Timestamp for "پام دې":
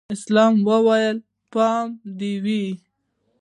1.53-2.33